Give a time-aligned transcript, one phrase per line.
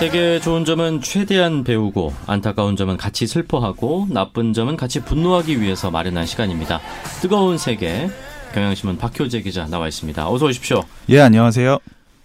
[0.00, 6.24] 세계 좋은 점은 최대한 배우고 안타까운 점은 같이 슬퍼하고 나쁜 점은 같이 분노하기 위해서 마련한
[6.24, 6.80] 시간입니다.
[7.20, 8.08] 뜨거운 세계
[8.54, 10.26] 경향신문 박효재 기자 나와 있습니다.
[10.30, 10.84] 어서 오십시오.
[11.10, 11.78] 예, 안녕하세요.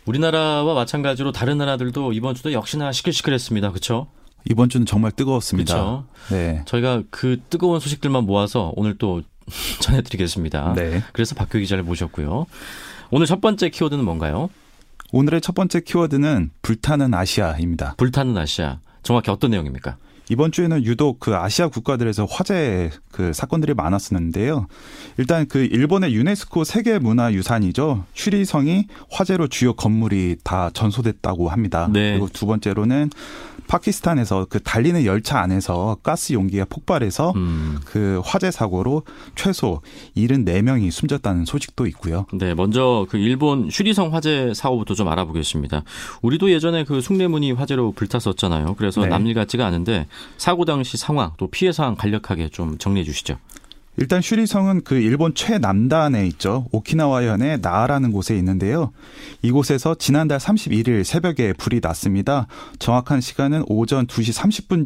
[0.06, 3.72] 우리나라와 마찬가지로 다른 나라들도 이번 주도 역시나 시끌시끌했습니다.
[3.72, 4.08] 그렇죠?
[4.50, 5.74] 이번 주는 정말 뜨거웠습니다.
[5.74, 6.06] 그렇죠.
[6.30, 6.62] 네.
[6.64, 9.22] 저희가 그 뜨거운 소식들만 모아서 오늘 또
[9.82, 10.76] 전해드리겠습니다.
[10.78, 11.04] 네.
[11.12, 12.46] 그래서 박효 기자를 모셨고요.
[13.12, 14.50] 오늘 첫 번째 키워드는 뭔가요?
[15.12, 17.96] 오늘의 첫 번째 키워드는 불타는 아시아입니다.
[17.98, 18.80] 불타는 아시아.
[19.04, 19.98] 정확히 어떤 내용입니까?
[20.30, 24.68] 이번 주에는 유독 그 아시아 국가들에서 화재 그 사건들이 많았었는데요.
[25.18, 28.06] 일단 그 일본의 유네스코 세계 문화 유산이죠.
[28.14, 31.88] 슈리성이 화재로 주요 건물이 다 전소됐다고 합니다.
[31.92, 32.12] 네.
[32.12, 33.10] 그리고 두 번째로는
[33.68, 37.80] 파키스탄에서 그 달리는 열차 안에서 가스 용기가 폭발해서 음.
[37.86, 39.04] 그 화재 사고로
[39.36, 39.82] 최소
[40.16, 42.26] 74명이 숨졌다는 소식도 있고요.
[42.34, 45.84] 네, 먼저 그 일본 슈리성 화재 사고부터 좀 알아보겠습니다.
[46.22, 48.76] 우리도 예전에 그 숭례문이 화재로 불탔었잖아요.
[48.78, 49.08] 그래서 네.
[49.08, 50.08] 남일 같지가 않은데
[50.38, 53.38] 사고 당시 상황 또 피해 상황 간략하게 좀 정리해 주시죠.
[53.98, 56.66] 일단 슈리성은 그 일본 최남단에 있죠.
[56.72, 58.92] 오키나와현의 나아라는 곳에 있는데요.
[59.42, 62.48] 이곳에서 지난달 31일 새벽에 불이 났습니다.
[62.80, 64.34] 정확한 시간은 오전 2시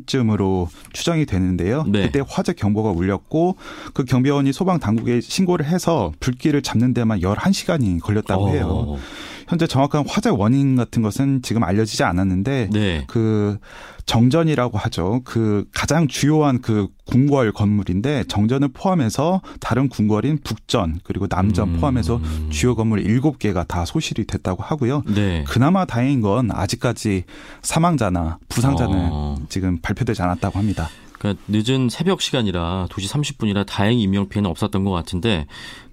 [0.08, 1.86] 30분쯤으로 추정이 되는데요.
[1.88, 2.04] 네.
[2.04, 3.56] 그때 화재 경보가 울렸고
[3.94, 8.68] 그 경비원이 소방 당국에 신고를 해서 불길을 잡는 데만 11시간이 걸렸다고 해요.
[8.68, 9.00] 어,
[9.50, 13.03] 현재 정확한 화재 원인 같은 것은 지금 알려지지 않았는데 네.
[13.08, 13.58] 그
[14.05, 15.22] 정전이라고 하죠.
[15.23, 21.80] 그 가장 주요한 그 궁궐 건물인데 정전을 포함해서 다른 궁궐인 북전 그리고 남전 음.
[21.80, 25.02] 포함해서 주요 건물 7개가 다 소실이 됐다고 하고요.
[25.08, 25.44] 네.
[25.47, 27.23] 그나마 다행인 건 아직까지
[27.64, 29.36] 사망자나 부상자는 어.
[29.50, 30.89] 지금 발표되지 않았다고 합니다.
[31.20, 35.48] 그러니까 늦은 새벽 시간이라 2시 30분이라 다행히 인명 피해는 없었던 것 같은데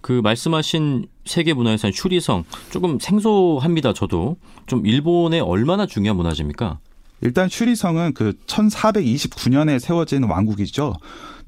[0.06, 3.93] 그 말씀하신 세계 문화유산 슈리성 조금 생소합니다.
[3.93, 4.37] 저도
[4.67, 6.78] 좀 일본에 얼마나 중요한 문화재입니까?
[7.21, 10.94] 일단 슈리성은 그 1429년에 세워진 왕국이죠.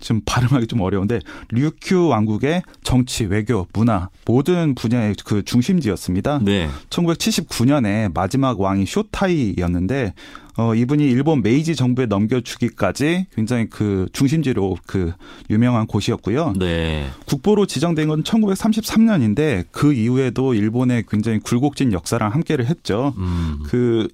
[0.00, 1.20] 지금 발음하기 좀 어려운데
[1.50, 6.40] 류큐 왕국의 정치, 외교, 문화 모든 분야의 그 중심지였습니다.
[6.42, 6.68] 네.
[6.90, 10.14] 1979년에 마지막 왕이 쇼타이였는데
[10.56, 15.12] 어 이분이 일본 메이지 정부에 넘겨주기까지 굉장히 그 중심지로 그
[15.50, 16.54] 유명한 곳이었고요.
[16.58, 17.06] 네.
[17.26, 23.14] 국보로 지정된 건 1933년인데 그 이후에도 일본의 굉장히 굴곡진 역사랑 함께를 했죠.
[23.18, 23.60] 음.
[23.66, 24.08] 그,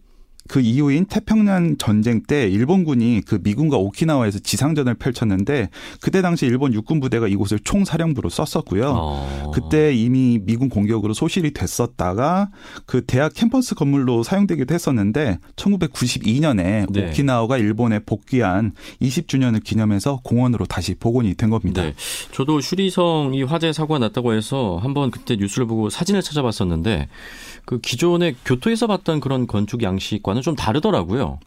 [0.48, 7.00] 그 이후인 태평양 전쟁 때 일본군이 그 미군과 오키나와에서 지상전을 펼쳤는데 그때 당시 일본 육군
[7.00, 8.92] 부대가 이곳을 총사령부로 썼었고요.
[8.94, 9.50] 어.
[9.54, 12.50] 그때 이미 미군 공격으로 소실이 됐었다가
[12.84, 17.08] 그 대학 캠퍼스 건물로 사용되기도 했었는데 1992년에 네.
[17.08, 21.82] 오키나와가 일본에 복귀한 20주년을 기념해서 공원으로 다시 복원이 된 겁니다.
[21.82, 21.94] 네.
[22.32, 27.08] 저도 슈리성 이 화재 사고가 났다고 해서 한번 그때 뉴스를 보고 사진을 찾아봤었는데
[27.64, 31.38] 그 기존의 교토에서 봤던 그런 건축 양식과는 좀 다르더라고요.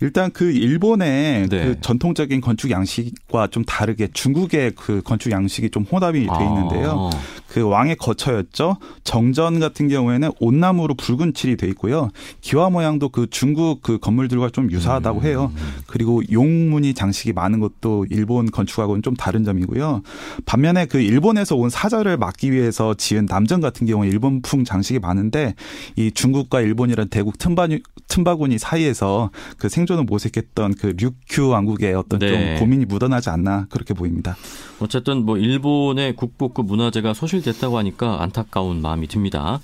[0.00, 1.64] 일단 그 일본의 네.
[1.64, 7.10] 그 전통적인 건축 양식과 좀 다르게 중국의 그 건축 양식이 좀 혼합이 돼 있는데요.
[7.12, 7.40] 아.
[7.50, 8.76] 그 왕의 거처였죠.
[9.02, 12.10] 정전 같은 경우에는 온나무로 붉은 칠이 돼 있고요.
[12.40, 15.52] 기와 모양도 그 중국 그 건물들과 좀 유사하다고 해요.
[15.86, 20.02] 그리고 용무늬 장식이 많은 것도 일본 건축하고는 좀 다른 점이고요.
[20.46, 25.54] 반면에 그 일본에서 온 사절을 막기 위해서 지은 남전 같은 경우는 일본풍 장식이 많은데
[25.96, 27.66] 이 중국과 일본이란 대국 틈바,
[28.06, 32.28] 틈바구니 사이에서 그 생존 을 모색했던 그 류큐 왕국의 어떤 네.
[32.28, 34.36] 좀 고민이 묻어나지 않나 그렇게 보입니다.
[34.78, 39.60] 어쨌든 뭐 일본의 국보급 문화재가 소실됐다고 하니까 안타까운 마음이 듭니다.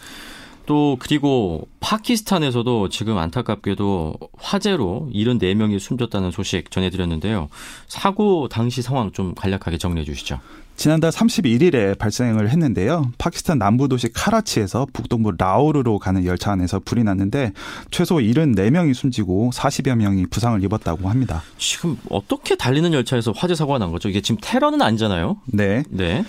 [0.66, 7.48] 또 그리고 파키스탄에서도 지금 안타깝게도 화재로 74명이 숨졌다는 소식 전해드렸는데요.
[7.88, 10.40] 사고 당시 상황 좀 간략하게 정리해 주시죠.
[10.76, 13.10] 지난달 31일에 발생을 했는데요.
[13.16, 17.52] 파키스탄 남부 도시 카라치에서 북동부 라오르로 가는 열차 안에서 불이 났는데
[17.90, 21.42] 최소 74명이 숨지고 40여 명이 부상을 입었다고 합니다.
[21.56, 24.10] 지금 어떻게 달리는 열차에서 화재 사고가 난 거죠?
[24.10, 25.38] 이게 지금 테러는 아니잖아요.
[25.46, 25.82] 네.
[25.88, 26.24] 네.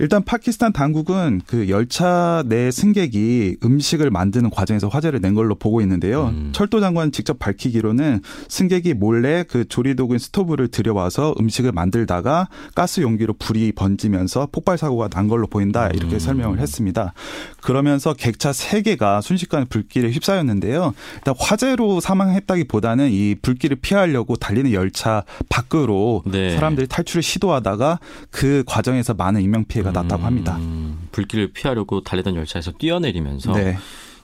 [0.00, 6.28] 일단 파키스탄 당국은 그 열차 내 승객이 음식을 만드는 과정에서 화재를 낸 걸로 보고 있는데요.
[6.28, 6.50] 음.
[6.52, 13.72] 철도 장관 직접 밝히기로는 승객이 몰래 그 조리도구인 스토브를 들여와서 음식을 만들다가 가스 용기로 불이
[13.72, 16.18] 번지면서 폭발 사고가 난 걸로 보인다 이렇게 음.
[16.18, 17.12] 설명을 했습니다.
[17.60, 20.94] 그러면서 객차 3개가 순식간에 불길에 휩싸였는데요.
[21.16, 26.54] 일단 화재로 사망했다기보다는 이 불길을 피하려고 달리는 열차 밖으로 네.
[26.54, 27.98] 사람들이 탈출을 시도하다가
[28.30, 30.56] 그 과정에서 많은 인명 피해가 났다고 합니다.
[30.56, 33.76] 음, 불길을 피하려고 달리던 열차에서 뛰어내리면서 네.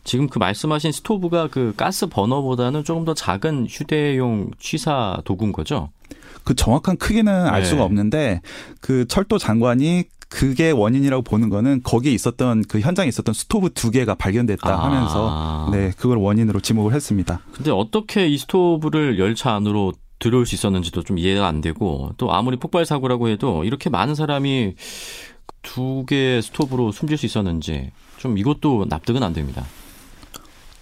[0.05, 5.91] 지금 그 말씀하신 스토브가 그 가스 버너보다는 조금 더 작은 휴대용 취사 도구인 거죠?
[6.45, 7.67] 그 정확한 크기는 알 네.
[7.67, 8.43] 수가 없는데
[8.81, 14.17] 그 철도 장관이 그게 원인이라고 보는 거는 거기에 있었던 그 현장에 있었던 스토브 두 개가
[14.17, 14.85] 발견됐다 아.
[14.85, 17.41] 하면서 네 그걸 원인으로 지목을 했습니다.
[17.53, 22.57] 근데 어떻게 이 스토브를 열차 안으로 들어올 수 있었는지도 좀 이해가 안 되고 또 아무리
[22.57, 24.75] 폭발 사고라고 해도 이렇게 많은 사람이
[25.65, 29.65] 두 개의 스토브로 숨질 수 있었는지 좀 이것도 납득은 안 됩니다.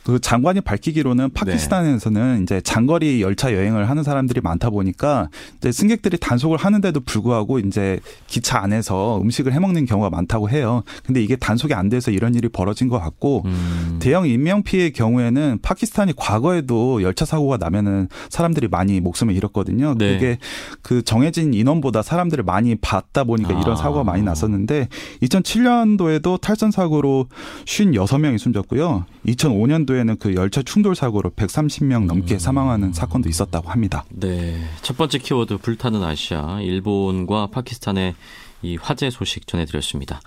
[0.04, 5.28] 그 장관이 밝히기로는 파키스탄에서는 이제 장거리 열차 여행을 하는 사람들이 많다 보니까
[5.58, 10.82] 이제 승객들이 단속을 하는데도 불구하고 이제 기차 안에서 음식을 해 먹는 경우가 많다고 해요.
[11.04, 13.98] 근데 이게 단속이 안 돼서 이런 일이 벌어진 것 같고 음.
[14.00, 19.94] 대형 인명 피해의 경우에는 파키스탄이 과거에도 열차 사고가 나면은 사람들이 많이 목숨을 잃었거든요.
[19.96, 20.14] 네.
[20.14, 20.38] 그게
[20.82, 23.60] 그 정해진 인원보다 사람들을 많이 봤다 보니까 아.
[23.60, 24.88] 이런 사고가 많이 났었는데
[25.22, 27.26] 2007년도에도 탈선 사고로
[27.66, 29.04] 56명이 숨졌고요.
[29.26, 32.38] 2005년도 에는 그 열차 충돌 사고로 130명 넘게 음.
[32.38, 34.04] 사망하는 사건도 있었다고 합니다.
[34.10, 34.60] 네.
[34.82, 38.14] 첫 번째 키워드 불타는 아시아 일본과 파키스탄의
[38.62, 40.20] 이 화재 소식 전해드렸습니다.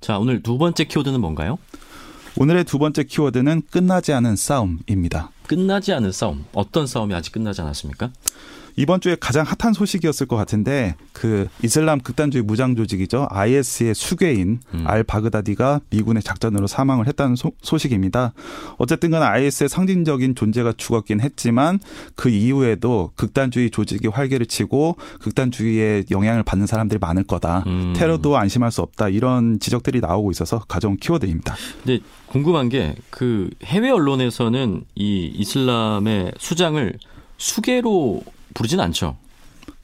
[0.00, 1.58] 자 오늘 두 번째 키워드는 뭔가요?
[2.36, 5.30] 오늘의 두 번째 키워드는 끝나지 않은 싸움입니다.
[5.48, 6.44] 끝나지 않은 싸움.
[6.52, 8.10] 어떤 싸움이 아직 끝나지 않았습니까?
[8.78, 14.84] 이번 주에 가장 핫한 소식이었을 것 같은데 그 이슬람 극단주의 무장 조직이죠 IS의 수괴인 음.
[14.86, 18.32] 알 바그다디가 미군의 작전으로 사망을 했다는 소, 소식입니다.
[18.78, 21.80] 어쨌든 간 IS의 상징적인 존재가 죽었긴 했지만
[22.14, 27.64] 그 이후에도 극단주의 조직이 활개를 치고 극단주의에 영향을 받는 사람들이 많을 거다.
[27.66, 27.92] 음.
[27.96, 29.08] 테러도 안심할 수 없다.
[29.08, 31.56] 이런 지적들이 나오고 있어서 가져온 키워드입니다.
[31.84, 36.94] 근데 궁금한 게 그 해외 언론에서는 이 이슬람의 수장을
[37.36, 38.22] 수계로
[38.58, 39.16] 부르진 않죠.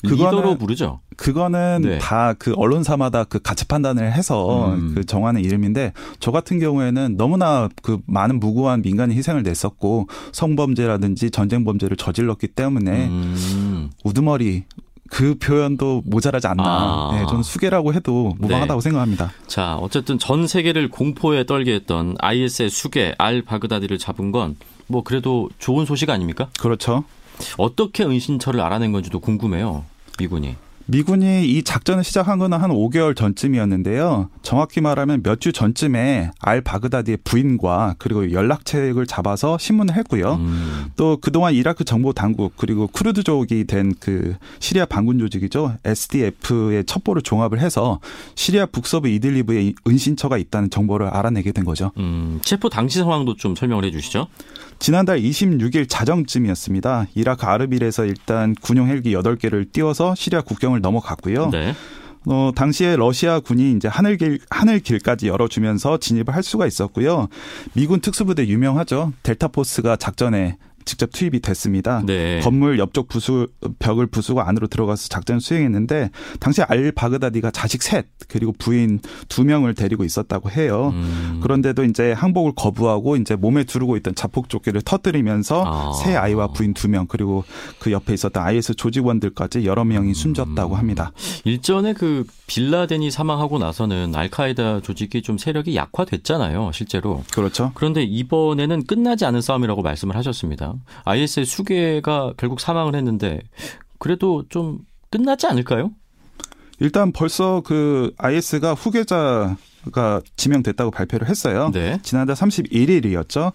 [0.03, 1.01] 그거는 리더로 부르죠.
[1.17, 1.99] 그거는 네.
[1.99, 4.93] 다그 언론사마다 그 가치 판단을 해서 음.
[4.95, 11.65] 그 정하는 이름인데 저 같은 경우에는 너무나 그 많은 무고한 민간인 희생을 냈었고 성범죄라든지 전쟁
[11.65, 13.91] 범죄를 저질렀기 때문에 음.
[14.03, 14.65] 우두머리
[15.09, 16.65] 그 표현도 모자라지 않나.
[16.67, 17.11] 아.
[17.15, 19.31] 네, 저는 수계라고 해도 무방하다고 생각합니다.
[19.47, 24.57] 자, 어쨌든 전 세계를 공포에 떨게 했던 IS의 수계 알 바그다디를 잡은 건
[24.87, 26.49] 뭐 그래도 좋은 소식 아닙니까?
[26.59, 27.05] 그렇죠.
[27.59, 29.85] 어떻게 은신처를 알아낸 건지도 궁금해요.
[30.19, 30.57] 미군이.
[30.87, 34.29] 미군이 이 작전을 시작한 거는 한 5개월 전쯤이었는데요.
[34.43, 40.35] 정확히 말하면 몇 주 전쯤에 알 바그다디의 부인과 그리고 연락책을 잡아서 신문을 했고요.
[40.35, 40.85] 음.
[40.97, 45.77] 또 그동안 이라크 정보 당국 그리고 쿠르드족이 된 그 시리아 반군 조직이죠.
[45.85, 48.01] SDF의 첩보를 종합을 해서
[48.35, 51.91] 시리아 북서부 이들리브에 은신처가 있다는 정보를 알아내게 된 거죠.
[51.99, 54.27] 음, 체포 당시 상황도 좀 설명을 해 주시죠.
[54.81, 57.07] 지난달 26일 자정쯤이었습니다.
[57.15, 61.51] 이라크 아르빌에서 일단 군용 헬기 8개를 띄워서 시리아 국경을 넘어갔고요.
[61.51, 61.75] 네.
[62.27, 67.29] 어, 당시에 러시아 군이 이제 하늘길, 하늘길까지 열어주면서 진입을 할 수가 있었고요.
[67.75, 69.13] 미군 특수부대 유명하죠.
[69.23, 72.03] 델타포스가 작전에 직접 투입이 됐습니다.
[72.05, 72.41] 네.
[72.41, 73.49] 건물 옆쪽 부수
[73.79, 76.11] 벽을 부수고 안으로 들어가서 작전 수행했는데
[76.41, 80.91] 당시 알 바그다디가 자식 셋 그리고 부인 두 명을 데리고 있었다고 해요.
[80.95, 81.41] 음.
[81.43, 85.93] 그런데도 이제 항복을 거부하고 이제 몸에 두르고 있던 자폭 조끼를 터뜨리면서 아.
[85.95, 87.45] 새 아이와 부인 두 명 그리고
[87.79, 91.13] 그 옆에 있었던 IS 조직원들까지 여러 명이 숨졌다고 합니다.
[91.45, 97.23] 일전에 그 빌라덴이 사망하고 나서는 알카에다 조직이 좀 세력이 약화됐잖아요, 실제로.
[97.33, 97.73] 그렇죠.
[97.75, 100.74] 그런데 이번에는 끝나지 않은 싸움이라고 말씀을 하셨습니다.
[101.05, 103.41] IS의 수계가 결국 사망을 했는데
[103.99, 105.91] 그래도 좀 끝나지 않을까요?
[106.81, 111.71] 일단 벌써 그 IS가 후계자가 지명됐다고 발표를 했어요.
[111.73, 111.99] 네.
[112.03, 113.53] 지난달 31일이었죠.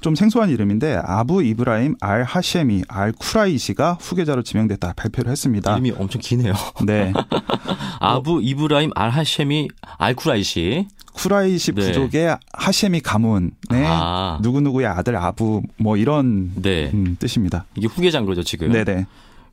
[0.00, 5.72] 좀 생소한 이름인데 아부 이브라임 알 하셰미 알 쿠라이시가 후계자로 지명됐다 발표를 했습니다.
[5.72, 6.54] 이름이 엄청 기네요.
[6.84, 7.12] 네.
[8.00, 10.88] 아부 이브라임 알 하셰미 알 쿠라이시.
[11.12, 11.86] 쿠라이시 네.
[11.86, 14.38] 부족의 하셰미 가문의 아.
[14.42, 16.90] 누구누구의 아들 아부 뭐 이런 네.
[16.94, 17.66] 음, 뜻입니다.
[17.74, 18.72] 이게 후계자인 거죠, 지금.
[18.72, 19.06] 네네.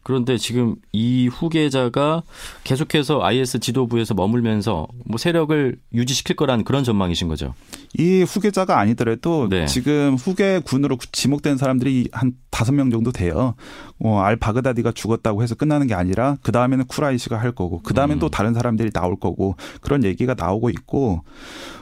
[0.08, 2.24] 그런데 지금 이 후계자가
[2.64, 7.54] 계속해서 IS 지도부에서 머물면서 뭐 세력을 유지시킬 거라는 그런 전망이신 거죠.
[7.98, 9.66] 이 후계자가 아니더라도 네.
[9.66, 13.56] 지금 후계 군으로 지목된 사람들이 한 다섯 명 정도 돼요.
[14.00, 18.16] 어, 알 바그다디가 죽었다고 해서 끝나는 게 아니라 그 다음에는 쿠라이시가 할 거고 그 다음엔
[18.16, 18.20] 음.
[18.20, 21.26] 또 다른 사람들이 나올 거고 그런 얘기가 나오고 있고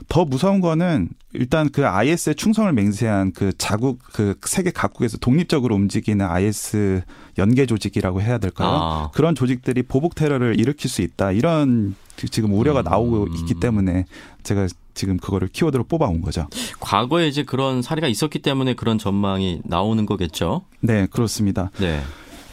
[0.08, 6.26] 더 무서운 거는 일단 그 IS에 충성을 맹세한 그 자국 그 세계 각국에서 독립적으로 움직이는
[6.26, 7.04] IS
[7.38, 8.70] 연계 조직이라고 해야 될까요?
[8.70, 9.12] 아.
[9.14, 13.36] 그런 조직들이 보복 테러를 일으킬 수 있다 이런 지금 우려가 나오고 음.
[13.36, 14.06] 있기 때문에
[14.44, 16.48] 제가 지금 그거를 키워드로 뽑아온 거죠.
[16.80, 20.64] 과거에 이제 그런 사례가 있었기 때문에 그런 전망이 나오는 거겠죠.
[20.80, 21.70] 네, 그렇습니다.
[21.80, 22.02] 네.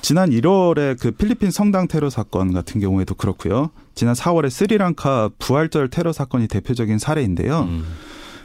[0.02, 3.70] 지난 1월에 그 필리핀 성당 테러 사건 같은 경우에도 그렇고요.
[3.94, 7.60] 지난 4월에 스리랑카 부활절 테러 사건이 대표적인 사례인데요.
[7.60, 7.86] 음.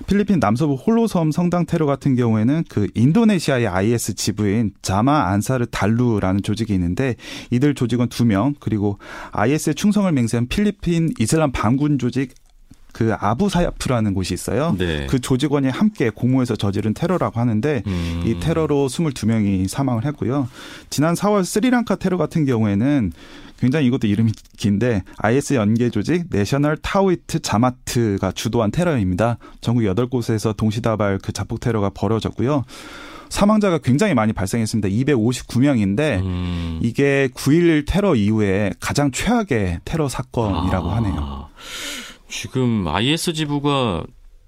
[0.06, 6.74] 필리핀 남서부 홀로섬 성당 테러 같은 경우에는 그 인도네시아의 IS 지부인 자마 안사르 달루라는 조직이
[6.74, 7.16] 있는데
[7.52, 9.00] 이들 조직원 두 명 그리고
[9.32, 12.34] IS에 충성을 맹세한 필리핀 이슬람 반군 조직
[12.94, 14.76] 그 아부사야프라는 곳이 있어요.
[14.78, 15.08] 네.
[15.08, 18.24] 그 조직원이 함께 공모해서 저지른 테러라고 하는데 음.
[18.26, 20.48] 이 테러로 22명이 사망을 했고요.
[20.90, 23.12] 지난 4월 스리랑카 테러 같은 경우에는
[23.60, 29.38] 굉장히 이것도 이름이 긴데 IS 연계 조직 내셔널 타오이트 자마트가 주도한 테러입니다.
[29.62, 32.64] 전국 8곳에서 동시다발 그 자폭 테러가 벌어졌고요.
[33.30, 34.90] 사망자가 굉장히 많이 발생했습니다.
[34.90, 36.80] 259명인데 음.
[36.82, 40.96] 이게 9.11 테러 이후에 가장 최악의 테러 사건이라고 아.
[40.98, 41.50] 하네요.
[42.28, 44.04] 지금 IS 지부가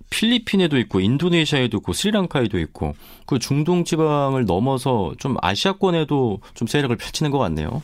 [0.10, 2.96] 필리핀에도 있고 인도네시아에도 있고 스리랑카에도 있고
[3.26, 7.82] 그 중동 지방을 넘어서 좀 아시아권에도 좀 세력을 펼치는 것 같네요.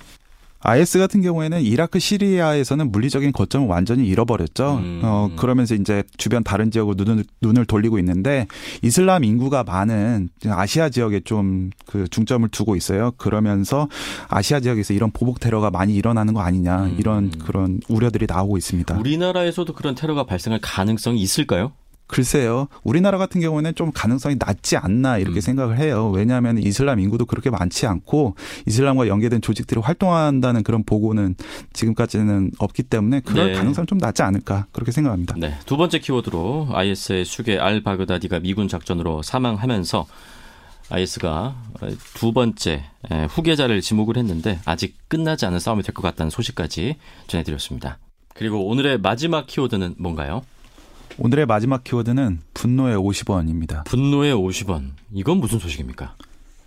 [0.66, 4.78] IS 같은 경우에는 이라크 시리아에서는 물리적인 거점을 완전히 잃어버렸죠.
[4.78, 5.02] 음.
[5.04, 8.48] 어, 그러면서 이제 주변 다른 지역으로 눈을, 눈을 돌리고 있는데
[8.82, 13.12] 이슬람 인구가 많은 아시아 지역에 좀 그 중점을 두고 있어요.
[13.18, 13.88] 그러면서
[14.28, 16.96] 아시아 지역에서 이런 보복 테러가 많이 일어나는 거 아니냐 음.
[17.00, 18.98] 이런 그런 우려들이 나오고 있습니다.
[18.98, 21.72] 우리나라에서도 그런 테러가 발생할 가능성이 있을까요?
[22.08, 22.68] 글쎄요.
[22.84, 25.42] 우리나라 같은 경우에는 좀 가능성이 낮지 않나 이렇게 음.
[25.42, 26.12] 생각을 해요.
[26.12, 28.36] 왜냐하면 이슬람 인구도 그렇게 많지 않고
[28.68, 31.36] 이슬람과 연계된 조직들이 활동한다는 그런 보고는
[31.74, 33.54] 지금까지는 없기 때문에 그럴 네.
[33.58, 35.36] 가능성은 좀 낮지 않을까 그렇게 생각합니다.
[35.38, 35.58] 네.
[35.66, 40.06] 두 번째 키워드로 IS의 수계 알 바그다디가 미군 작전으로 사망하면서
[40.90, 41.56] IS가
[42.14, 42.84] 두 번째
[43.30, 46.98] 후계자를 지목을 했는데 아직 끝나지 않은 싸움이 될 것 같다는 소식까지
[47.28, 47.98] 전해드렸습니다.
[48.36, 50.44] 그리고 오늘의 마지막 키워드는 뭔가요?
[51.18, 53.86] 오늘의 마지막 키워드는 분노의 50원입니다.
[53.86, 54.92] 분노의 50원.
[55.14, 56.16] 이건 무슨 소식입니까?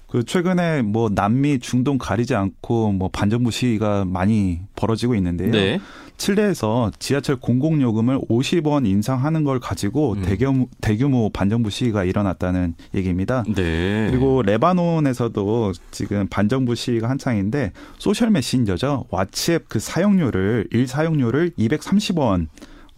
[0.09, 5.51] 그 최근에 뭐 남미 중동 가리지 않고 뭐 반정부 시위가 많이 벌어지고 있는데요.
[5.51, 5.79] 네.
[6.17, 10.23] 칠레에서 지하철 공공 요금을 50원 인상하는 걸 가지고 음.
[10.23, 13.45] 대규모, 대규모 반정부 시위가 일어났다는 얘기입니다.
[13.55, 14.09] 네.
[14.11, 19.07] 그리고 레바논에서도 지금 반정부 시위가 한창인데 소셜 메신저죠.
[19.11, 22.49] 왓츠앱 그 사용료를 일 사용료를 230원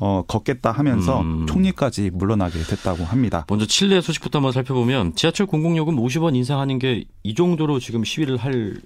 [0.03, 1.47] 어 걷겠다 하면서 음.
[1.47, 3.45] 총리까지 물러나게 됐다고 합니다.
[3.49, 8.77] 먼저 칠레 소식부터 한번 살펴보면 지하철 공공요금 50원 인상하는 게 이 정도로 지금 시위를 할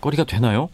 [0.00, 0.70] 거리가 되나요?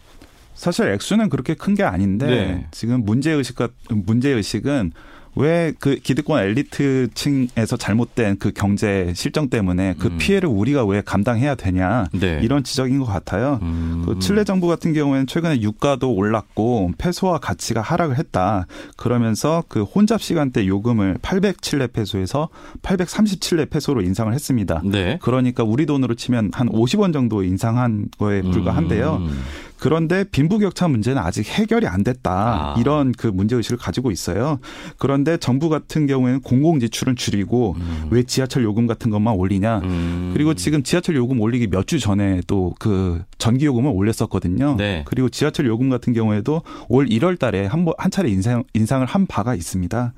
[0.53, 2.67] 사실 액수는 그렇게 큰 게 아닌데 네.
[2.71, 4.93] 지금 문제 의식과 문제 의식은
[5.35, 10.17] 왜 그 기득권 엘리트층에서 잘못된 그 경제 실정 때문에 그 음.
[10.17, 12.39] 피해를 우리가 왜 감당해야 되냐 네.
[12.41, 13.59] 이런 지적인 것 같아요.
[13.61, 14.03] 음.
[14.05, 18.65] 그 칠레 정부 같은 경우에는 최근에 유가도 올랐고 페소화 가치가 하락을 했다.
[18.97, 22.49] 그러면서 그 혼잡 시간대 요금을 807레 페소에서
[22.81, 24.81] 837레 페소로 인상을 했습니다.
[24.85, 25.19] 네.
[25.21, 29.17] 그러니까 우리 돈으로 치면 한 50원 정도 인상한 거에 불과한데요.
[29.21, 29.43] 음.
[29.79, 32.31] 그런데 빈부격차 문제는 아직 해결이 안 됐다.
[32.31, 32.75] 아.
[32.79, 34.59] 이런 그 문제 의식을 가지고 있어요.
[34.97, 38.07] 그런데 정부 같은 경우에는 공공 지출은 줄이고 음.
[38.09, 39.79] 왜 지하철 요금 같은 것만 올리냐?
[39.83, 40.31] 음.
[40.33, 44.75] 그리고 지금 지하철 요금 올리기 몇 주 전에 또 그 전기 요금을 올렸었거든요.
[44.77, 45.03] 네.
[45.05, 49.25] 그리고 지하철 요금 같은 경우에도 올 1월 달에 한, 번- 한 차례 인상, 인상을 한
[49.27, 50.13] 바가 있습니다.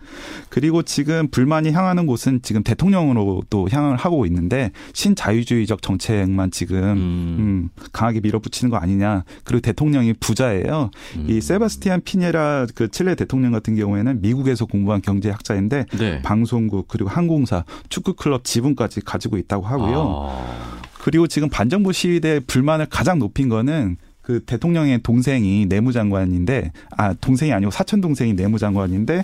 [0.50, 7.36] 그리고 지금 불만이 향하는 곳은 지금 대통령으로 또 향을 하고 있는데 신자유주의적 정책만 지금 음.
[7.40, 9.24] 음, 강하게 밀어붙이는 거 아니냐.
[9.56, 10.92] 그리고 대통령이 부자예요.
[11.16, 11.26] 음.
[11.30, 16.22] 이 세바스티안 피네라 그 칠레 대통령 같은 경우에는 미국에서 공부한 경제학자인데 네.
[16.22, 20.30] 방송국 그리고 항공사, 축구 클럽 지분까지 가지고 있다고 하고요.
[20.30, 20.80] 아.
[21.02, 27.72] 그리고 지금 반정부 시위대 불만을 가장 높인 거는 그 대통령의 동생이 내무장관인데 아 동생이 아니고
[27.72, 29.24] 사촌 동생이 내무장관인데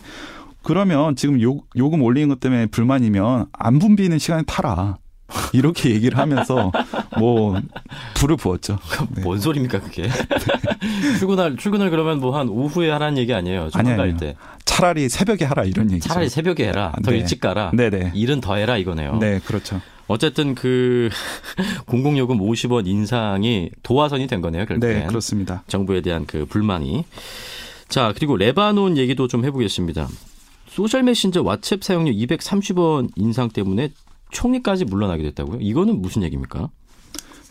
[0.63, 4.97] 그러면 지금 요, 요금 올리는 것 때문에 불만이면 안 붐비는 시간에 타라.
[5.53, 6.71] 이렇게 얘기를 하면서
[7.17, 7.59] 뭐
[8.15, 8.77] 불을 부었죠.
[9.15, 9.21] 네.
[9.23, 10.09] 뭔 소리입니까 그게?
[11.19, 13.69] 출근할 출근을 그러면 뭐 한 오후에 하라는 얘기 아니에요?
[13.69, 14.17] 출근 아니에요, 갈 아니에요.
[14.17, 14.35] 때
[14.65, 16.07] 차라리 새벽에 하라 이런 얘기죠.
[16.09, 16.93] 차라리 새벽에 해라.
[17.03, 17.17] 더 네.
[17.17, 17.71] 일찍 가라.
[17.73, 18.11] 네네.
[18.15, 19.17] 일은 더 해라 이거네요.
[19.17, 19.81] 네, 그렇죠.
[20.07, 21.09] 어쨌든 그
[21.85, 24.65] 공공요금 50원 인상이 도화선이 된 거네요.
[24.65, 24.99] 결국엔.
[25.01, 25.63] 네, 그렇습니다.
[25.67, 27.05] 정부에 대한 그 불만이.
[27.89, 30.07] 자, 그리고 레바논 얘기도 좀 해보겠습니다.
[30.67, 33.89] 소셜 메신저 왓츠앱 사용료 230원 인상 때문에
[34.31, 35.59] 총리까지 물러나게 됐다고요?
[35.61, 36.69] 이거는 무슨 얘기입니까?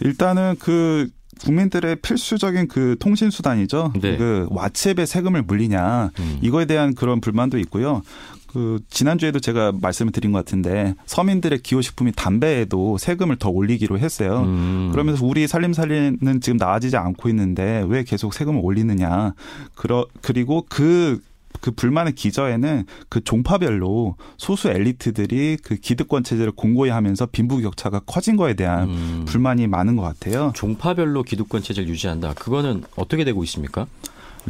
[0.01, 1.09] 일단은 그
[1.41, 3.93] 국민들의 필수적인 그 통신 수단이죠.
[4.01, 4.17] 네.
[4.17, 6.39] 그 왓츠앱에 세금을 물리냐 음.
[6.43, 8.03] 이거에 대한 그런 불만도 있고요.
[8.47, 14.43] 그 지난주에도 제가 말씀을 드린 것 같은데 서민들의 기호식품인 담배에도 세금을 더 올리기로 했어요.
[14.43, 14.89] 음.
[14.91, 19.35] 그러면서 우리 살림살이는 지금 나아지지 않고 있는데 왜 계속 세금을 올리느냐.
[19.77, 21.21] 그러, 그리고 그,
[21.61, 28.55] 그 불만의 기저에는 그 종파별로 소수 엘리트들이 그 기득권 체제를 공고히 하면서 빈부격차가 커진 거에
[28.55, 29.25] 대한 음.
[29.26, 30.52] 불만이 많은 것 같아요.
[30.55, 32.35] 종파별로 기득권 체제를 유지한다.
[32.35, 33.87] 그거는 어떻게 되고 있습니까?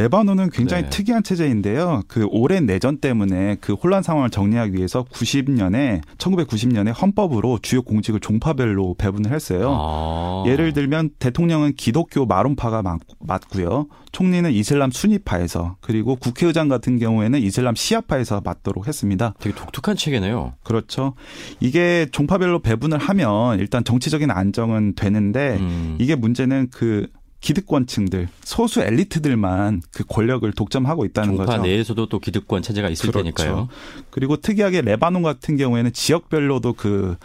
[0.05, 0.89] 레바논은 굉장히 네.
[0.91, 2.03] 특이한 체제인데요.
[2.09, 8.95] 그 오랜 내전 때문에 그 혼란 상황을 정리하기 위해서 90년에 1990년에 헌법으로 주요 공직을 종파별로
[8.97, 9.77] 배분을 했어요.
[9.79, 10.45] 아.
[10.47, 13.89] 예를 들면 대통령은 기독교 마론파가 맞- 맞고요.
[14.13, 19.35] 총리는 이슬람 순위파에서 그리고 국회의장 같은 경우에는 이슬람 시아파에서 맞도록 했습니다.
[19.39, 20.55] 되게 독특한 체계네요.
[20.65, 21.13] 그렇죠.
[21.61, 25.97] 이게 종파별로 배분을 하면 일단 정치적인 안정은 되는데 음.
[26.01, 27.07] 이게 문제는 그
[27.41, 31.63] 기득권층들, 소수 엘리트들만 그 권력을 독점하고 있다는 종파 거죠.
[31.63, 33.19] 내에서도 또 기득권 체제가 있을 그렇죠.
[33.23, 33.69] 테니까요.
[34.11, 37.17] 그리고 특이하게 레바논 같은 경우에는 지역별로도 그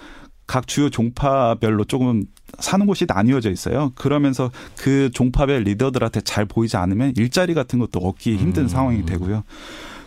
[0.48, 2.26] 각 주요 종파별로 조금
[2.60, 3.92] 사는 곳이 나뉘어져 있어요.
[3.96, 8.68] 그러면서 그 종파별 리더들한테 잘 보이지 않으면 일자리 같은 것도 얻기 힘든 음.
[8.68, 9.44] 상황이 되고요.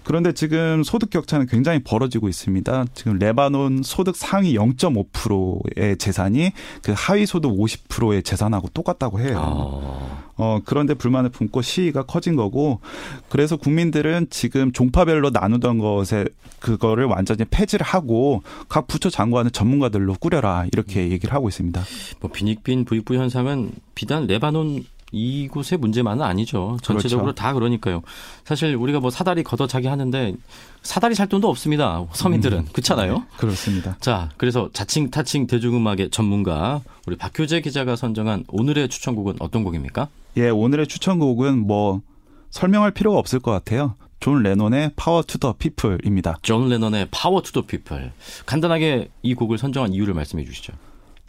[0.08, 2.86] 그런데 지금 소득 격차는 굉장히 벌어지고 있습니다.
[2.94, 9.36] 지금 레바논 소득 상위 0.5%의 재산이 그 하위 소득 50%의 재산하고 똑같다고 해요.
[9.38, 10.32] 아.
[10.38, 12.80] 어, 그런데 불만을 품고 시위가 커진 거고,
[13.28, 16.24] 그래서 국민들은 지금 종파별로 나누던 것에
[16.58, 21.82] 그거를 완전히 폐지를 하고 각 부처 장관을 전문가들로 꾸려라 이렇게 얘기를 하고 있습니다.
[22.20, 26.76] 뭐 빈익빈 부익부 현상은 비단 레바논 이곳의 문제만은 아니죠.
[26.82, 27.36] 전체적으로 그렇죠.
[27.42, 28.02] 다 그러니까요.
[28.44, 30.34] 사실 우리가 뭐 사다리 걷어차기 하는데
[30.82, 32.04] 사다리 살 돈도 없습니다.
[32.12, 33.24] 서민들은 그렇잖아요.
[33.36, 33.96] 그렇습니다.
[34.00, 40.08] 자, 그래서 자칭 타칭 대중음악의 전문가 우리 박효재 기자가 선정한 오늘의 추천곡은 어떤 곡입니까?
[40.36, 42.02] 예, 오늘의 추천곡은 뭐
[42.50, 43.94] 설명할 필요가 없을 것 같아요.
[44.20, 46.38] 존 레논의 Power to the People입니다.
[46.42, 48.12] 존 레넌의 Power to the People.
[48.46, 50.72] 간단하게 이 곡을 선정한 이유를 말씀해 주시죠.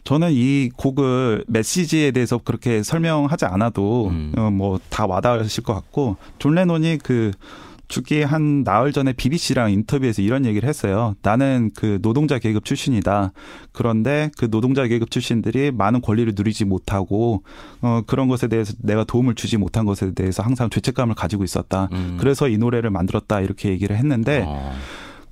[0.04, 4.32] 저는 이 곡을 메시지에 대해서 그렇게 설명하지 않아도 음.
[4.36, 7.32] 어, 뭐 다 와닿으실 것 같고 존 레논이 그
[7.90, 11.14] 죽기 한 나흘 전에 BBC랑 인터뷰에서 이런 얘기를 했어요.
[11.22, 13.32] 나는 그 노동자 계급 출신이다.
[13.72, 17.42] 그런데 그 노동자 계급 출신들이 많은 권리를 누리지 못하고
[17.82, 21.88] 어 그런 것에 대해서 내가 도움을 주지 못한 것에 대해서 항상 죄책감을 가지고 있었다.
[21.92, 22.16] 음.
[22.20, 24.72] 그래서 이 노래를 만들었다 이렇게 얘기를 했는데 어.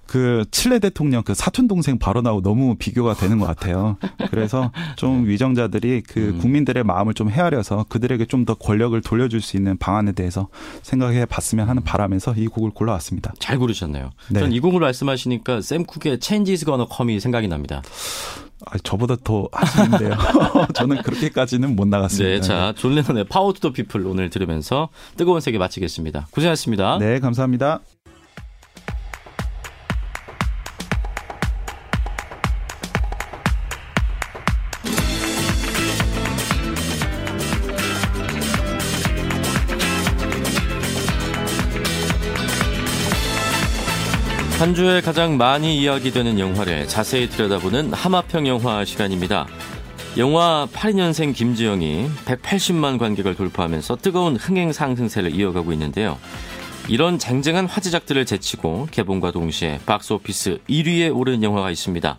[0.08, 3.96] 그 칠레 대통령 그 사촌 동생 발언하고 너무 비교가 되는 것 같아요.
[4.30, 6.24] 그래서 좀 위정자들이 그 네.
[6.30, 6.38] 음.
[6.38, 10.48] 국민들의 마음을 좀 헤아려서 그들에게 좀 더 권력을 돌려줄 수 있는 방안에 대해서
[10.82, 13.34] 생각해 봤으면 하는 바람에서 이 곡을 골라왔습니다.
[13.38, 14.10] 잘 고르셨네요.
[14.30, 14.40] 네.
[14.40, 17.82] 전 이 곡을 말씀하시니까 샘 쿡의 Changes Gonna Come이 생각이 납니다.
[18.66, 20.16] 아, 저보다 더 하시는데요.
[20.74, 22.28] 저는 그렇게까지는 못 나갔습니다.
[22.28, 26.28] 네, 자, 존 레논의 Power to the People 오늘 들으면서 뜨거운 세계 마치겠습니다.
[26.30, 26.98] 고생하셨습니다.
[26.98, 27.80] 네, 감사합니다.
[44.68, 49.46] 한 주에 가장 많이 이야기되는 영화를 자세히 들여다보는 하마평 영화 시간입니다.
[50.18, 56.18] 영화 82년생 김지영이 180만 관객을 돌파하면서 뜨거운 흥행 상승세를 이어가고 있는데요.
[56.86, 62.18] 이런 쟁쟁한 화제작들을 제치고 개봉과 동시에 박스오피스 1위에 오른 영화가 있습니다.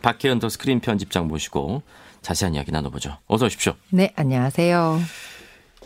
[0.00, 1.82] 박혜연 더 스크린 편집장 모시고
[2.22, 3.18] 자세한 이야기 나눠보죠.
[3.26, 3.74] 어서 오십시오.
[3.90, 5.02] 네, 안녕하세요.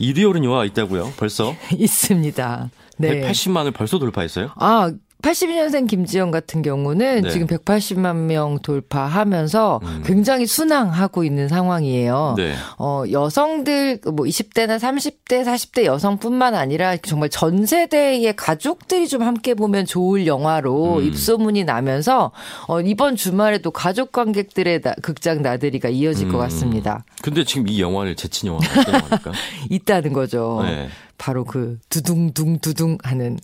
[0.00, 1.14] 1위에 오른 영화가 있다고요?
[1.16, 1.56] 벌써?
[1.76, 2.70] 있습니다.
[2.98, 3.20] 네.
[3.20, 4.50] 180만을 벌써 돌파했어요?
[4.56, 4.92] 아,
[5.24, 7.30] 82년생 김지영 같은 경우는 네.
[7.30, 10.02] 지금 180만 명 돌파하면서 음.
[10.04, 12.34] 굉장히 순항하고 있는 상황이에요.
[12.36, 12.52] 네.
[12.78, 19.86] 어, 여성들, 뭐 20대나 30대, 40대 여성뿐만 아니라 정말 전 세대의 가족들이 좀 함께 보면
[19.86, 21.04] 좋을 영화로 음.
[21.04, 22.30] 입소문이 나면서
[22.68, 26.40] 어, 이번 주말에도 가족 관객들의 나- 극장 나들이가 이어질 것 음.
[26.40, 27.02] 같습니다.
[27.22, 29.32] 근데 지금 이 영화를 제친 영화가?
[29.70, 30.60] 있다는 거죠.
[30.64, 30.88] 네.
[31.18, 33.38] 바로 그 두둥둥 두둥 하는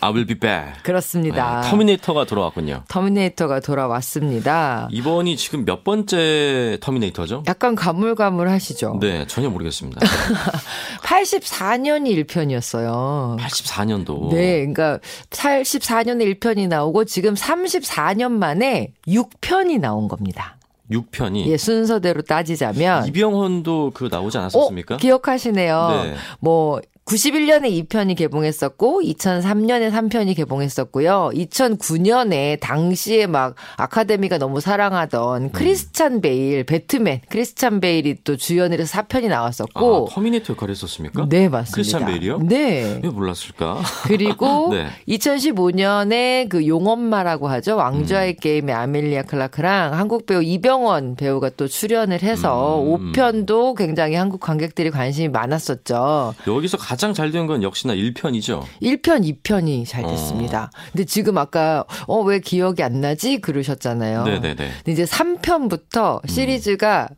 [0.00, 0.82] I will be back.
[0.82, 1.60] 그렇습니다.
[1.60, 2.84] 네, 터미네이터가 돌아왔군요.
[2.88, 4.88] 터미네이터가 돌아왔습니다.
[4.90, 7.44] 이번이 지금 몇 번째 터미네이터죠?
[7.46, 8.98] 약간 가물가물하시죠?
[9.00, 10.00] 네, 전혀 모르겠습니다.
[11.02, 13.38] 84년이 1편이었어요.
[13.38, 14.30] 84년도.
[14.30, 14.98] 네, 그러니까
[15.30, 20.56] 84년에 1편이 나오고 지금 34년 만에 6편이 나온 겁니다.
[20.90, 21.46] 6편이.
[21.46, 24.94] 예, 순서대로 따지자면 이병헌도 그 나오지 않았었습니까?
[24.96, 25.88] 어, 기억하시네요.
[26.04, 26.14] 네.
[26.40, 26.80] 뭐
[27.10, 31.30] 91년에 2편이 개봉했었고 2003년에 3편이 개봉했었고요.
[31.34, 40.08] 2009년에 당시에 막 아카데미가 너무 사랑하던 크리스찬 베일, 배트맨 크리스찬 베일이 또 주연으로 4편이 나왔었고
[40.08, 41.26] 아, 터미네이터 역할을 했었습니까?
[41.28, 41.74] 네, 맞습니다.
[41.74, 42.38] 크리스찬 베일이요?
[42.42, 43.00] 네.
[43.02, 43.80] 왜 몰랐을까?
[44.06, 44.86] 그리고 네.
[45.08, 47.74] 2015년에 그 용엄마라고 하죠.
[47.74, 48.40] 왕좌의 음.
[48.40, 53.12] 게임의 아멜리아 클라크랑 한국 배우 이병헌 배우가 또 출연을 해서 음.
[53.12, 56.34] 5편도 굉장히 한국 관객들이 관심이 많았었죠.
[56.46, 58.62] 여기서 가장 잘 된 건 역시나 1편이죠.
[58.82, 60.08] 1편, 2편이 잘 어.
[60.08, 60.70] 됐습니다.
[60.92, 64.24] 근데 지금 아까 어 왜 기억이 안 나지 그러셨잖아요.
[64.24, 64.54] 네네네.
[64.84, 67.08] 근데 이제 3편부터 시리즈가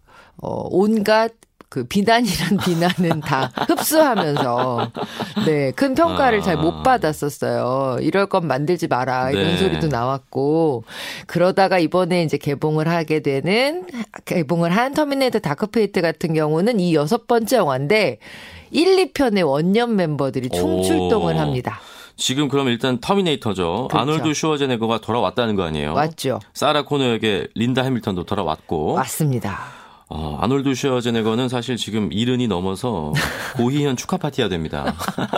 [0.41, 1.33] 어 온갖
[1.73, 4.93] 그 비난이란 비난은 다 흡수하면서
[5.47, 6.43] 네, 큰 평가를 아.
[6.43, 7.97] 잘못 받았었어요.
[8.03, 9.57] 이럴 건 만들지 마라 이런 네.
[9.57, 10.85] 소리도 나왔고
[11.27, 13.87] 그러다가 이번에 이제 개봉을 하게 되는
[14.27, 18.19] 개봉을 한 터미네이터 Dark Fate 같은 경우는 이 여섯 번째 영화인데
[18.71, 21.39] 1, 2편의 원년 멤버들이 총출동을 오.
[21.39, 21.81] 합니다.
[22.17, 23.89] 지금 그럼 일단 터미네이터죠.
[23.91, 23.99] 그렇죠.
[23.99, 25.95] 아놀드 슈워제네거가 돌아왔다는 거 아니에요?
[25.95, 26.39] 맞죠?
[26.53, 28.97] 사라 코너에게 린다 해밀턴도 돌아왔고.
[28.97, 29.82] 맞습니다.
[30.15, 33.13] 어, 아놀드 슈워제네거는 사실 지금 이른이 넘어서
[33.57, 34.95] 고희현 축하 파티야 됩니다.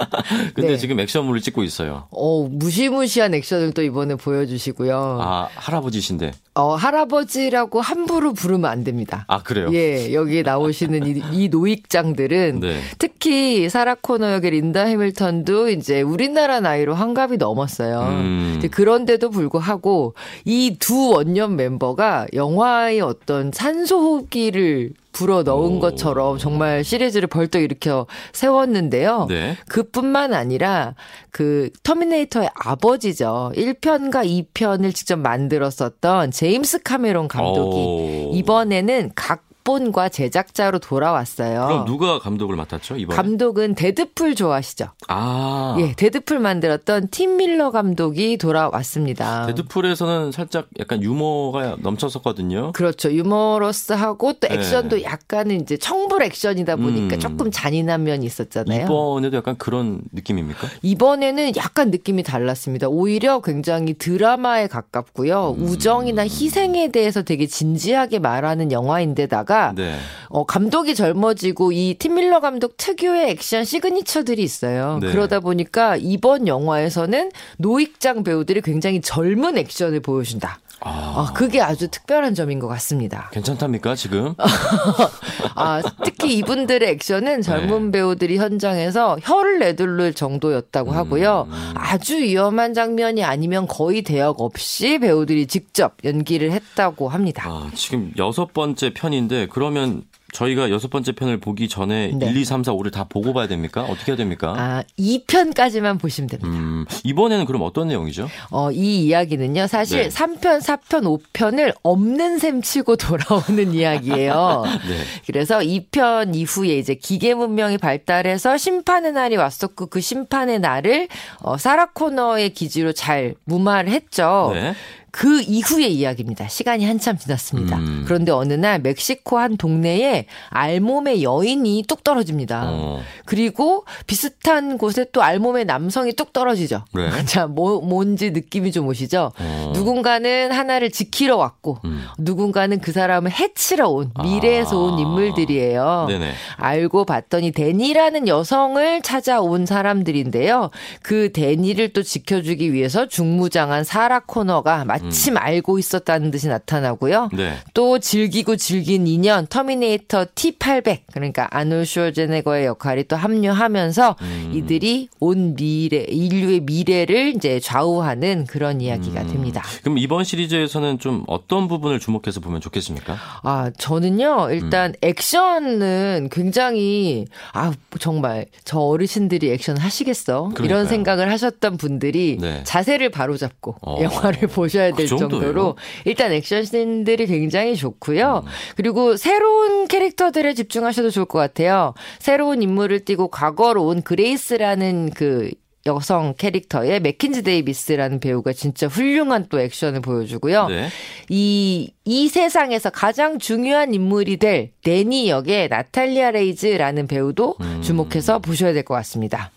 [0.55, 0.77] 근데 네.
[0.77, 2.09] 지금 액션물을 찍고 있어요.
[2.11, 5.19] 어, 무시무시한 액션을 또 이번에 보여주시고요.
[5.21, 6.33] 아, 할아버지신데.
[6.57, 9.25] 어, 할아버지라고 함부로 부르면 안 됩니다.
[9.29, 9.71] 아, 그래요?
[9.73, 12.81] 예, 여기에 나오시는 이, 이 노익장들은 네.
[12.99, 18.01] 특히 사라 코너 역의 린다 해밀턴도 이제 우리나라 나이로 한갑이 넘었어요.
[18.03, 18.63] 음.
[18.71, 24.64] 그런데도 불구하고 이 두 원년 멤버가 영화의 어떤 산소호흡기를
[25.13, 25.79] 불어 넣은 오.
[25.81, 29.27] 것처럼 정말 시리즈를 벌떡 일으켜 세웠는데요.
[29.29, 29.57] 네.
[29.69, 30.95] 그뿐만 아니라
[31.31, 33.53] 그 터미네이터의 아버지죠.
[33.55, 38.31] 1편과 2편을 직접 만들었었던 제임스 카메론 감독이 오.
[38.35, 41.67] 이번에는 각본과 제작자로 돌아왔어요.
[41.67, 43.17] 그럼 누가 감독을 맡았죠, 이번에?
[43.17, 44.89] 감독은 데드풀 좋아하시죠?
[45.09, 45.77] 아.
[45.81, 49.47] 예, 데드풀 만들었던 팀 밀러 감독이 돌아왔습니다.
[49.47, 52.73] 데드풀에서는 살짝 약간 유머가 넘쳤었거든요.
[52.73, 53.11] 그렇죠.
[53.11, 54.55] 유머러스하고 또 네.
[54.55, 57.19] 액션도 약간은 이제 청불 액션이다 보니까 음.
[57.19, 58.85] 조금 잔인한 면이 있었잖아요.
[58.85, 60.69] 이번에도 약간 그런 느낌입니까?
[60.83, 62.89] 이번에는 약간 느낌이 달랐습니다.
[62.89, 65.57] 오히려 굉장히 드라마에 가깝고요.
[65.57, 65.65] 음.
[65.65, 69.97] 우정이나 희생에 대해서 되게 진지하게 말하는 영화인데다가 네.
[70.29, 74.99] 어, 감독이 젊어지고 이 팀밀러 감독 특유의 액션 signature들이 있어요.
[75.01, 75.11] 네.
[75.13, 80.59] 그러다 보니까 이번 영화에서는 노익장 배우들이 굉장히 젊은 액션을 보여준다.
[80.81, 81.15] 아.
[81.17, 83.31] 아, 그게 아주 특별한 점인 것 같습니다.
[83.33, 84.35] 괜찮답니까, 지금?
[85.55, 87.99] 아, 특히 이분들의 액션은 젊은 네.
[87.99, 90.97] 배우들이 현장에서 혀를 내둘를 정도였다고 음.
[90.97, 91.49] 하고요.
[91.75, 97.49] 아주 위험한 장면이 아니면 거의 대역 없이 배우들이 직접 연기를 했다고 합니다.
[97.49, 100.03] 아, 지금 여섯 번째 편인데 그러면
[100.35, 102.27] 저희가 여섯 번째 편을 보기 전에 네.
[102.27, 103.83] 1, 2, 3, 4, 5를 다 보고 봐야 됩니까?
[103.85, 104.55] 어떻게 해야 됩니까?
[104.57, 106.51] 아, 2편까지만 보시면 됩니다.
[106.51, 108.29] 음, 이번에는 그럼 어떤 내용이죠?
[108.51, 110.09] 어, 이 이야기는요, 사실 네.
[110.09, 114.65] 3편, 4편, 5편을 없는 셈 치고 돌아오는 이야기예요.
[114.89, 114.99] 네.
[115.27, 121.09] 그래서 2편 이후에 이제 기계 문명이 발달해서 심판의 날이 왔었고 그 심판의 날을
[121.43, 124.51] 어, 사라 코너의 기지로 잘 무마를 했죠.
[124.53, 124.75] 네.
[125.17, 126.49] 그 이후의 이야기입니다.
[126.49, 127.77] 시간이 한참 지났습니다.
[127.77, 128.03] 음.
[128.05, 132.65] 그런데 어느 날 멕시코 한 동네에 알몸의 여인이 뚝 떨어집니다.
[132.67, 133.01] 어.
[133.25, 136.85] 그리고 비슷한 곳에 또 알몸의 남성이 뚝 떨어지죠.
[136.95, 137.25] 네.
[137.27, 139.31] 자, 뭐, 뭔지 느낌이 좀 오시죠?
[139.39, 139.73] 어.
[139.73, 142.03] 누군가는 하나를 지키러 왔고, 음.
[142.19, 145.01] 누군가는 그 사람을 해치러 온, 미래에서 온 아.
[145.01, 146.07] 인물들이에요.
[146.09, 146.33] 네네.
[146.57, 150.71] 알고 봤더니 데니라는 여성을 찾아온 사람들인데요.
[151.03, 157.31] 그 데니를 또 지켜주기 위해서 중무장한 사라 코너가 마침 알고 있었다는 듯이 나타나고요.
[157.33, 157.55] 네.
[157.75, 164.51] 또 질기고 질긴 인연 터미네이터 T800 그러니까 아놀드 슈워제네거의 역할이 또 합류하면서 음.
[164.55, 169.27] 이들이 온 미래 인류의 미래를 이제 좌우하는 그런 이야기가 음.
[169.29, 169.63] 됩니다.
[169.83, 173.17] 그럼 이번 시리즈에서는 좀 어떤 부분을 주목해서 보면 좋겠습니까?
[173.43, 174.95] 아, 저는요, 일단 음.
[175.03, 180.51] 액션은 굉장히, 아, 정말, 저 어르신들이 액션 하시겠어?
[180.55, 180.65] 그러니까요.
[180.67, 182.63] 이런 생각을 하셨던 분들이 네.
[182.65, 183.99] 자세를 바로잡고 어.
[184.03, 185.17] 영화를 보셔야 될 그?
[185.17, 188.43] 정도로 일단 액션씬들이 굉장히 좋고요.
[188.45, 188.51] 음.
[188.77, 191.95] 그리고 새로운 캐릭터들에 집중하셔도 좋을 것 같아요.
[192.19, 195.51] 새로운 임무를 띠고 과거로 온 그레이스라는 그
[195.87, 200.69] 여성 캐릭터의 맥킨지 데이비스라는 배우가 진짜 훌륭한 또 액션을 보여주고요.
[200.69, 200.89] 네.
[201.29, 207.83] 이, 이 세상에서 가장 중요한 인물이 될 데니 역의 나탈리아 레이즈라는 배우도 음.
[207.83, 209.51] 주목해서 보셔야 될 것 같습니다.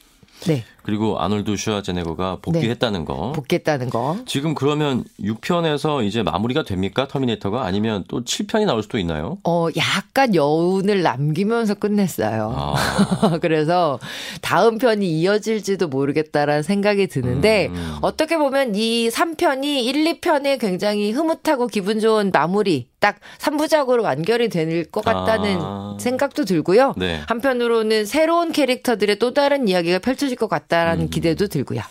[0.48, 0.64] 네.
[0.88, 3.34] 그리고 아놀드 슈와제네거가 복귀했다는 거.
[3.34, 4.20] 복귀했다는 거.
[4.26, 7.10] 지금 그러면 6편에서 이제 마무리가 됩니까?
[7.10, 9.38] 터미네이터가 아니면 또 7편이 나올 수도 있나요?
[9.44, 12.54] 어, 약간 여운을 남기면서 끝냈어요.
[12.56, 12.76] 아.
[13.44, 14.00] 그래서
[14.42, 17.98] 다음 편이 이어질지도 모르겠다라는 생각이 드는데 음.
[18.02, 24.86] 어떻게 보면 이 3편이 1, 2편에 굉장히 흐뭇하고 기분 좋은 마무리 딱 3부작으로 완결이 될
[24.90, 25.98] 것 같다는 아.
[26.00, 26.94] 생각도 들고요.
[26.96, 27.20] 네.
[27.28, 31.10] 한편으로는 새로운 캐릭터들의 또 다른 이야기가 펼쳐질 것 같다 라는 음.
[31.10, 31.82] 기대도 들고요.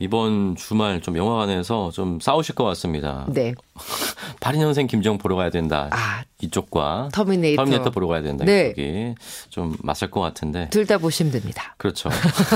[0.00, 3.26] 이번 주말 좀 영화관에서 좀 싸우실 것 같습니다.
[3.28, 3.52] 네.
[4.40, 5.88] 82년생 김지영 보러 가야 된다.
[5.90, 7.62] 아, 이쪽과 터미네이터.
[7.64, 8.44] 터미네이터 보러 가야 된다.
[8.44, 8.68] 네.
[8.76, 9.14] 이쪽이
[9.50, 10.68] 좀 맞을 것 같은데.
[10.70, 11.74] 둘 다 보시면 됩니다.
[11.78, 12.10] 그렇죠.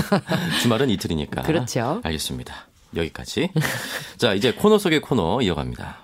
[0.62, 1.42] 주말은 이틀이니까.
[1.42, 2.00] 그렇죠.
[2.04, 2.54] 알겠습니다.
[2.94, 3.50] 여기까지.
[4.18, 5.96] 자, 이제 코너 속의 코너 이어갑니다.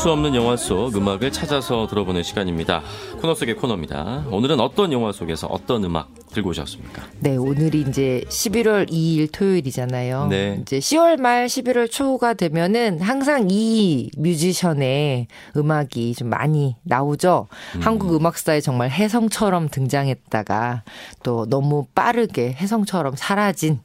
[0.00, 2.80] 수 없는 영화 속 음악을 찾아서 들어보는 시간입니다.
[3.20, 4.24] 코너 속의 코너입니다.
[4.30, 7.02] 오늘은 어떤 영화 속에서 어떤 음악 들고 오셨습니까?
[7.18, 10.28] 네, 오늘이 이제 11월 2일 토요일이잖아요.
[10.28, 10.58] 네.
[10.62, 17.48] 이제 10월 말 11월 초가 되면은 항상 이 뮤지션의 음악이 좀 많이 나오죠.
[17.74, 17.80] 음.
[17.82, 20.84] 한국 음악사에 정말 혜성처럼 등장했다가
[21.24, 23.80] 또 너무 빠르게 혜성처럼 사라진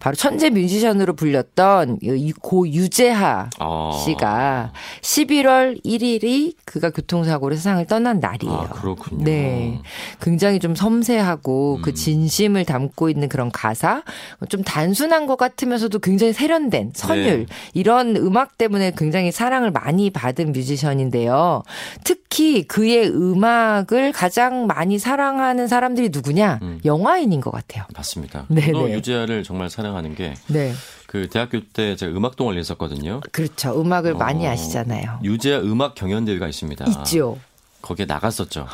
[0.00, 4.02] 바로 천재 뮤지션으로 불렸던 이고 유재하 아.
[4.04, 8.52] 씨가 11월 1일이 그가 교통사고로 세상을 떠난 날이에요.
[8.52, 9.24] 아, 그렇군요.
[9.24, 9.80] 네.
[10.20, 11.82] 굉장히 좀 섬세하고 음.
[11.82, 14.02] 그 진심을 담고 있는 그런 가사,
[14.48, 17.46] 좀 단순한 것 같으면서도 굉장히 세련된 선율, 네.
[17.74, 21.62] 이런 음악 때문에 굉장히 사랑을 많이 받은 뮤지션인데요.
[22.04, 26.58] 특히 그의 음악을 가장 많이 사랑하는 사람들이 누구냐?
[26.62, 26.80] 음.
[26.84, 27.84] 영화인인 것 같아요.
[27.94, 28.46] 맞습니다.
[28.48, 28.94] 네, 네.
[28.94, 30.72] 유재하를 정말 사랑하는 게 네.
[31.10, 33.20] 그 대학교 때 제가 음악 동아리 했었거든요.
[33.32, 33.80] 그렇죠.
[33.80, 35.18] 음악을 많이 어, 아시잖아요.
[35.24, 36.84] 유재하 음악 경연 대회가 있습니다.
[36.86, 37.36] 있죠.
[37.82, 38.68] 거기에 나갔었죠.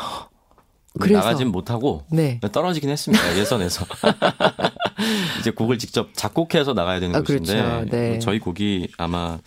[1.01, 1.21] 그래서?
[1.21, 2.39] 나가진 못하고 네.
[2.53, 3.39] 떨어지긴 했습니다.
[3.39, 3.87] 예선에서.
[5.41, 7.91] 이제 곡을 직접 작곡해서 나가야 되는 아, 곳인데 그렇죠.
[7.91, 8.19] 네.
[8.19, 9.39] 저희 곡이 아마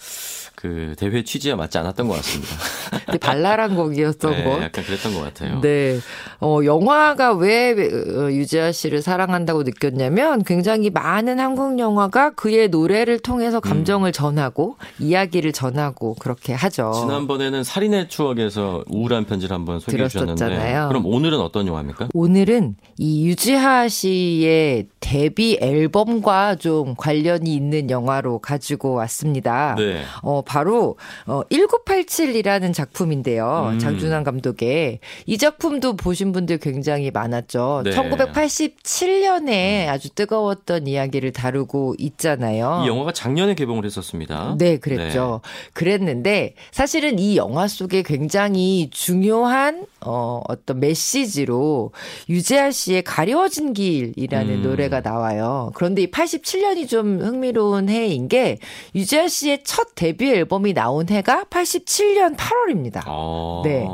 [0.59, 2.53] 그 대회 취지에 맞지 않았던 것 같습니다.
[3.21, 4.61] 발랄한 곡이었던 네, 것.
[4.61, 5.61] 약간 그랬던 것 같아요.
[5.61, 5.99] 네.
[6.41, 13.61] 어, 영화가 왜 어, 유재하 씨를 사랑한다고 느꼈냐면 굉장히 많은 한국 영화가 그의 노래를 통해서
[13.61, 16.91] 감정을 전하고 이야기를 전하고 그렇게 하죠.
[16.93, 20.87] 지난번에는 살인의 추억에서 우울한 편지를 한번 소개해 주셨는데.
[20.89, 22.09] 그럼 오늘은 어떤 영화입니까?
[22.13, 29.75] 오늘은 이 유지하 씨의 데뷔 앨범과 좀 관련이 있는 영화로 가지고 왔습니다.
[29.77, 30.03] 네.
[30.21, 33.69] 어, 바로, 어, 1987이라는 작품인데요.
[33.73, 33.77] 음.
[33.77, 34.99] 장준환 감독의.
[35.27, 37.83] 이 작품도 보신 분들 굉장히 많았죠.
[37.85, 37.91] 네.
[37.91, 42.81] 1987년에 아주 뜨거웠던 이야기를 다루고 있잖아요.
[42.83, 44.55] 이 영화가 작년에 개봉을 했었습니다.
[44.57, 45.41] 네, 그랬죠.
[45.73, 51.91] 그랬는데 사실은 이 영화 속에 굉장히 중요한 어 어떤 메시지로
[52.27, 54.63] 유재하 씨의 가려진 길이라는 음.
[54.63, 55.71] 노래가 나와요.
[55.75, 58.57] 그런데 이 87년이 좀 흥미로운 해인 게
[58.95, 63.02] 유재하 씨의 첫 데뷔 앨범이 나온 해가 87년 8월입니다.
[63.06, 63.62] 아.
[63.63, 63.88] 네.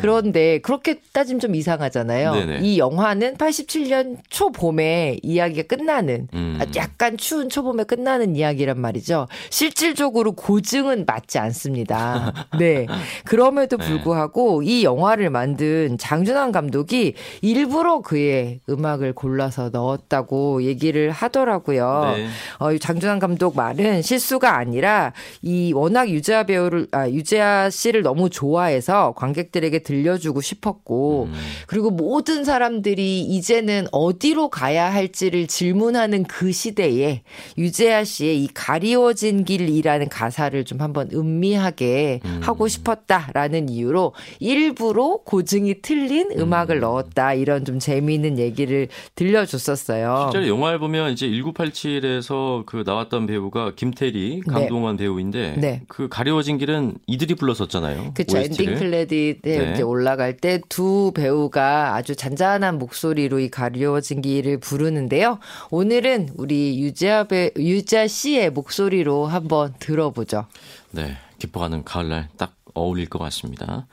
[0.00, 2.32] 그런데 그렇게 따지면 좀 이상하잖아요.
[2.32, 2.58] 네네.
[2.62, 6.58] 이 영화는 87년 초봄에 이야기가 끝나는 음.
[6.60, 9.28] 아, 약간 추운 초봄에 끝나는 이야기란 말이죠.
[9.50, 12.32] 실질적으로 고증은 맞지 않습니다.
[12.58, 12.86] 네.
[13.24, 13.86] 그럼에도 네.
[13.86, 22.14] 불구하고 이 영화를 만든 장준환 감독이 일부러 그의 음악을 골라서 넣었다고 얘기를 하더라고요.
[22.16, 22.26] 네.
[22.58, 25.12] 어, 이 장준환 감독 말은 실수가 아니라
[25.42, 31.34] 이 워낙 유재하 배우를 아 유재하 씨를 너무 좋아해서 관객들에게 들려주고 싶었고 음.
[31.66, 37.22] 그리고 모든 사람들이 이제는 어디로 가야 할지를 질문하는 그 시대에
[37.58, 42.40] 유재하 씨의 이 가리워진 길이라는 가사를 좀 한번 음미하게 음.
[42.42, 50.30] 하고 싶었다라는 이유로 일부러 고증이 틀린 음악을 넣었다 이런 좀 재미있는 얘기를 들려줬었어요.
[50.32, 55.82] 실제로 영화를 보면 이제 1987에서 그 나왔던 배우가 김태리, 강동원 배우인데 네.
[55.88, 58.14] 그 가려워진 길은 이들이 불렀었잖아요.
[58.16, 58.42] 를.
[58.42, 59.72] ending credit에 네.
[59.72, 65.38] 이제 올라갈 때 두 배우가 아주 잔잔한 목소리로 이 가려워진 길을 부르는데요.
[65.70, 70.46] 오늘은 우리 유재하 배 유재하 씨의 목소리로 한번 들어보죠.
[70.90, 73.86] 네, 깊어가는 가을날 딱 어울릴 것 같습니다.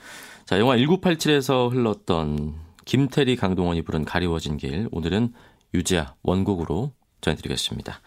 [0.46, 5.34] 자, 영화 1987에서 흘렀던 김태리, 강동원이 부른 가리워진 길, 오늘은
[5.74, 8.00] 유지아 원곡으로 전해드리겠습니다.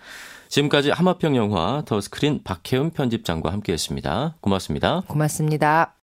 [0.51, 4.37] 지금까지 하마평 영화 더 스크린 박혜은 편집장과 함께했습니다.
[4.41, 5.03] 고맙습니다.
[5.07, 5.95] 고맙습니다.